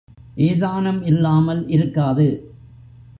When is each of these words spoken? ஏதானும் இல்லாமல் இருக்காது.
ஏதானும் 0.37 1.01
இல்லாமல் 1.03 1.67
இருக்காது. 1.67 2.27